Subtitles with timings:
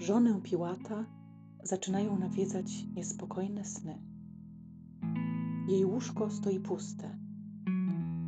[0.00, 1.06] Żonę Piłata
[1.62, 4.02] zaczynają nawiedzać niespokojne sny.
[5.68, 7.18] Jej łóżko stoi puste.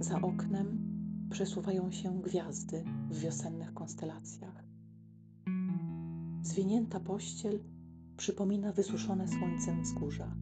[0.01, 0.79] Za oknem
[1.31, 4.65] przesuwają się gwiazdy w wiosennych konstelacjach.
[6.43, 7.61] Zwinięta pościel
[8.17, 10.37] przypomina wysuszone słońcem wzgórza.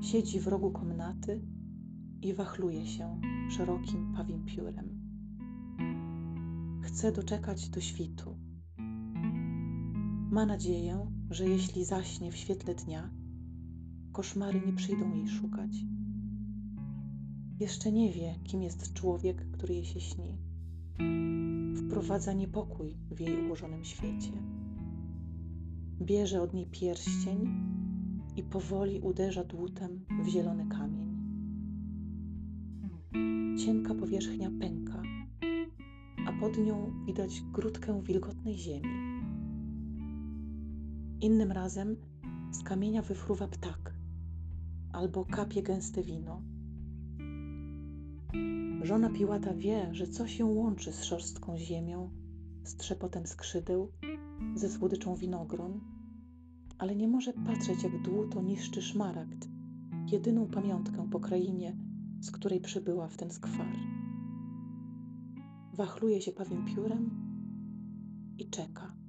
[0.00, 1.42] Siedzi w rogu komnaty
[2.22, 3.20] i wachluje się
[3.50, 5.00] szerokim pawim piórem.
[6.82, 8.49] Chce doczekać do świtu.
[10.30, 13.10] Ma nadzieję, że jeśli zaśnie w świetle dnia,
[14.12, 15.70] koszmary nie przyjdą jej szukać.
[17.60, 20.38] Jeszcze nie wie, kim jest człowiek, który jej się śni.
[21.76, 24.32] Wprowadza niepokój w jej ułożonym świecie.
[26.02, 27.48] Bierze od niej pierścień
[28.36, 31.10] i powoli uderza dłutem w zielony kamień.
[33.64, 35.02] Cienka powierzchnia pęka,
[36.26, 39.09] a pod nią widać grudkę wilgotnej ziemi.
[41.22, 41.96] Innym razem
[42.50, 43.94] z kamienia wyfruwa ptak
[44.92, 46.42] albo kapie gęste wino.
[48.82, 52.10] Żona Piłata wie, że coś ją łączy z szorstką ziemią,
[52.64, 53.92] z trzepotem skrzydeł,
[54.54, 55.80] ze słodyczą winogron,
[56.78, 59.48] ale nie może patrzeć, jak dłuto niszczy szmaragd,
[60.12, 61.76] jedyną pamiątkę po krainie,
[62.20, 63.76] z której przybyła w ten skwar.
[65.74, 67.10] Wachluje się pawim piórem
[68.38, 69.00] i czeka.